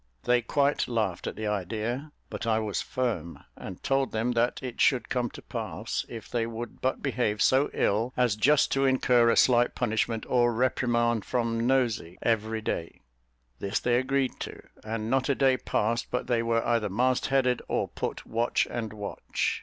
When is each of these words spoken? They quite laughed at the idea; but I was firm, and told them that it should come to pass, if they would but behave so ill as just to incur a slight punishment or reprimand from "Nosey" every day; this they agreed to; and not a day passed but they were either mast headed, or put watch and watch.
They 0.23 0.41
quite 0.41 0.87
laughed 0.87 1.27
at 1.27 1.35
the 1.35 1.45
idea; 1.45 2.11
but 2.31 2.47
I 2.47 2.57
was 2.57 2.81
firm, 2.81 3.43
and 3.55 3.83
told 3.83 4.11
them 4.11 4.31
that 4.31 4.57
it 4.63 4.81
should 4.81 5.09
come 5.09 5.29
to 5.29 5.43
pass, 5.43 6.07
if 6.09 6.27
they 6.27 6.47
would 6.47 6.81
but 6.81 7.03
behave 7.03 7.39
so 7.39 7.69
ill 7.71 8.11
as 8.17 8.35
just 8.35 8.71
to 8.71 8.85
incur 8.85 9.29
a 9.29 9.37
slight 9.37 9.75
punishment 9.75 10.25
or 10.27 10.53
reprimand 10.55 11.23
from 11.23 11.67
"Nosey" 11.67 12.17
every 12.23 12.61
day; 12.61 13.01
this 13.59 13.79
they 13.79 13.97
agreed 13.99 14.39
to; 14.39 14.63
and 14.83 15.07
not 15.11 15.29
a 15.29 15.35
day 15.35 15.55
passed 15.55 16.07
but 16.09 16.25
they 16.25 16.41
were 16.41 16.65
either 16.65 16.89
mast 16.89 17.27
headed, 17.27 17.61
or 17.67 17.87
put 17.89 18.25
watch 18.25 18.67
and 18.71 18.93
watch. 18.93 19.59